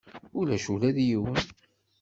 Ulac 0.39 0.65
ula 0.73 0.89
d 0.95 0.97
yiwen. 1.07 1.37